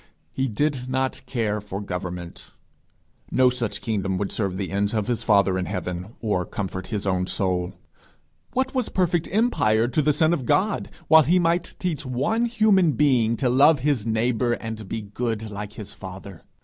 [0.31, 2.53] He did not care for government.
[3.29, 7.05] No such kingdom would serve the ends of his father in heaven, or comfort his
[7.05, 7.75] own soul.
[8.53, 12.93] What was perfect empire to the Son of God, while he might teach one human
[12.93, 16.41] being to love his neighbour, and be good like his father!